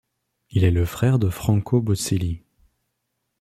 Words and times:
Il 0.49 0.63
est 0.63 0.71
le 0.71 0.85
frère 0.87 1.19
de 1.19 1.29
Franco 1.29 1.79
Boselli. 1.79 2.41